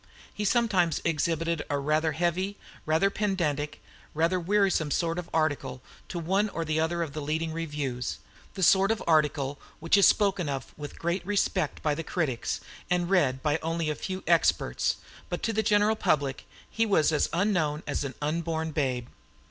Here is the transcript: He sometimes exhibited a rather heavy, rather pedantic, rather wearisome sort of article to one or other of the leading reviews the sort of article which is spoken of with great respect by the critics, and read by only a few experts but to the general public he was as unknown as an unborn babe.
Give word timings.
He 0.33 0.45
sometimes 0.45 0.99
exhibited 1.05 1.61
a 1.69 1.77
rather 1.77 2.13
heavy, 2.13 2.57
rather 2.87 3.11
pedantic, 3.11 3.83
rather 4.15 4.39
wearisome 4.39 4.89
sort 4.89 5.19
of 5.19 5.29
article 5.31 5.83
to 6.07 6.17
one 6.17 6.49
or 6.49 6.63
other 6.67 7.03
of 7.03 7.13
the 7.13 7.21
leading 7.21 7.53
reviews 7.53 8.17
the 8.55 8.63
sort 8.63 8.89
of 8.89 9.03
article 9.05 9.59
which 9.79 9.95
is 9.97 10.07
spoken 10.07 10.49
of 10.49 10.73
with 10.75 10.97
great 10.97 11.23
respect 11.23 11.83
by 11.83 11.93
the 11.93 12.03
critics, 12.03 12.61
and 12.89 13.11
read 13.11 13.43
by 13.43 13.59
only 13.61 13.91
a 13.91 13.93
few 13.93 14.23
experts 14.25 14.95
but 15.29 15.43
to 15.43 15.53
the 15.53 15.61
general 15.61 15.95
public 15.95 16.47
he 16.67 16.83
was 16.83 17.11
as 17.11 17.29
unknown 17.31 17.83
as 17.85 18.03
an 18.03 18.15
unborn 18.23 18.71
babe. 18.71 19.05